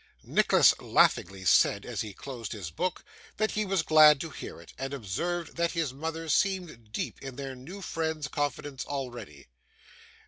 Nicholas 0.23 0.73
laughingly 0.81 1.45
said, 1.45 1.85
as 1.85 2.01
he 2.01 2.11
closed 2.11 2.53
his 2.53 2.71
book, 2.71 3.05
that 3.37 3.51
he 3.51 3.65
was 3.67 3.83
glad 3.83 4.19
to 4.19 4.31
hear 4.31 4.59
it, 4.59 4.73
and 4.79 4.95
observed 4.95 5.57
that 5.57 5.73
his 5.73 5.93
mother 5.93 6.27
seemed 6.27 6.91
deep 6.91 7.21
in 7.21 7.35
their 7.35 7.53
new 7.53 7.83
friend's 7.83 8.27
confidence 8.27 8.83
already. 8.85 9.45